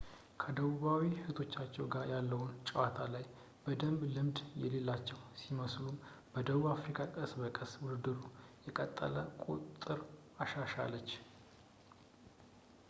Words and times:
ከደቡባዊ 0.41 1.01
እህቶቻቸው 1.23 1.85
ጋር 1.93 2.05
ያለው 2.13 2.39
ጨዋታ 2.67 2.97
ላይ 3.15 3.25
በደንብ 3.65 3.99
ልምድ 4.15 4.37
የሌላቸው 4.61 5.19
ቢመስሉም 5.41 5.97
ደቡብ 6.47 6.65
አፍሪካ 6.73 6.99
ቀስ 7.17 7.33
በቀስ 7.41 7.73
ውድድሩ 7.85 8.19
በቀጠለ 8.63 9.15
ቁጥር 9.45 10.01
አሻሻለች 10.45 11.11